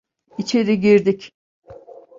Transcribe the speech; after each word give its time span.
İçeri 0.37 0.79
girdik. 0.79 1.31